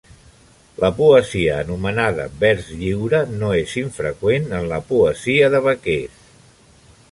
[0.83, 6.27] La poesia anomenada "vers lliure" no és infreqüent en la poesia de vaquers.